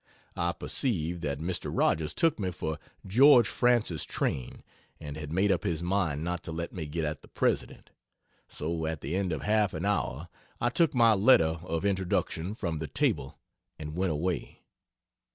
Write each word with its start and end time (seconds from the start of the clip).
I 0.35 0.53
perceived 0.53 1.21
that 1.21 1.37
Mr. 1.37 1.69
Rodgers 1.71 2.15
took 2.15 2.39
me 2.39 2.49
for 2.49 2.79
George 3.05 3.47
Francis 3.47 4.03
Train 4.03 4.63
and 4.99 5.15
had 5.15 5.31
made 5.31 5.51
up 5.51 5.63
his 5.63 5.83
mind 5.83 6.23
not 6.23 6.41
to 6.45 6.51
let 6.51 6.73
me 6.73 6.87
get 6.87 7.05
at 7.05 7.21
the 7.21 7.27
President; 7.27 7.91
so 8.49 8.87
at 8.87 9.01
the 9.01 9.15
end 9.15 9.31
of 9.31 9.43
half 9.43 9.75
an 9.75 9.85
hour 9.85 10.27
I 10.59 10.69
took 10.69 10.95
my 10.95 11.13
letter 11.13 11.59
of 11.61 11.85
introduction 11.85 12.55
from 12.55 12.79
the 12.79 12.87
table 12.87 13.37
and 13.77 13.95
went 13.95 14.11
away. 14.11 14.63